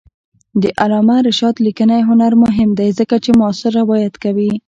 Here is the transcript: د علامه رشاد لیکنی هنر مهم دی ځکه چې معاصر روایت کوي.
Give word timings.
د 0.61 0.63
علامه 0.81 1.17
رشاد 1.27 1.55
لیکنی 1.65 1.99
هنر 2.09 2.33
مهم 2.43 2.69
دی 2.79 2.89
ځکه 2.99 3.15
چې 3.23 3.29
معاصر 3.39 3.71
روایت 3.81 4.15
کوي. 4.23 4.51